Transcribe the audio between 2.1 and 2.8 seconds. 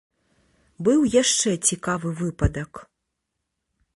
выпадак.